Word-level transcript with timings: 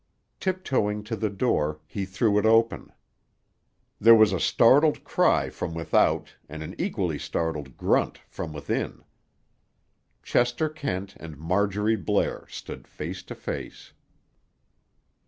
Tiptoeing 0.39 1.03
to 1.03 1.15
the 1.15 1.29
door, 1.29 1.79
he 1.85 2.05
threw 2.07 2.39
it 2.39 2.45
open. 2.47 2.91
There 3.99 4.15
was 4.15 4.33
a 4.33 4.39
startled 4.39 5.03
cry 5.03 5.51
from 5.51 5.75
without 5.75 6.33
and 6.49 6.63
an 6.63 6.73
equally 6.79 7.19
startled 7.19 7.77
grunt 7.77 8.17
from 8.27 8.51
within. 8.51 9.03
Chester 10.23 10.69
Kent 10.69 11.15
and 11.19 11.37
Marjorie 11.37 11.97
Blair 11.97 12.47
stood 12.49 12.87
face 12.87 13.21
to 13.21 13.35
face. 13.35 13.93